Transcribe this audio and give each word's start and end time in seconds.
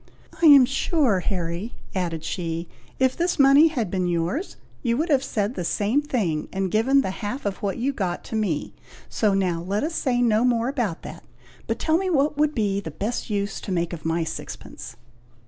"I 0.41 0.47
am 0.47 0.65
sure, 0.65 1.19
Harry," 1.19 1.75
added 1.93 2.23
she, 2.23 2.67
"if 2.97 3.15
this 3.15 3.37
money 3.37 3.67
had 3.67 3.91
been 3.91 4.07
yours, 4.07 4.57
you 4.81 4.97
would 4.97 5.09
have 5.09 5.23
said 5.23 5.53
the 5.53 5.63
same 5.63 6.01
thing, 6.01 6.49
and 6.51 6.71
given 6.71 7.01
the 7.01 7.11
half 7.21 7.45
of 7.45 7.57
what 7.57 7.77
you 7.77 7.93
got 7.93 8.23
to 8.23 8.35
me; 8.35 8.73
so 9.09 9.35
now 9.35 9.61
let 9.61 9.83
us 9.83 9.93
say 9.93 10.19
no 10.19 10.43
more 10.43 10.69
about 10.69 11.03
that, 11.03 11.23
but 11.67 11.77
tell 11.77 11.97
me 11.99 12.09
what 12.09 12.35
would 12.35 12.55
be 12.55 12.79
the 12.79 12.89
best 12.89 13.29
use 13.29 13.61
to 13.61 13.71
make 13.71 13.93
of 13.93 14.03
my 14.03 14.23
sixpence?" 14.23 14.95